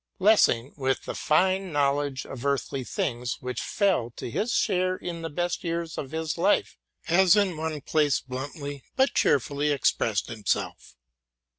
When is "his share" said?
4.31-4.95